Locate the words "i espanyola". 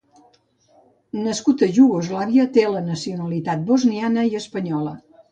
4.31-4.95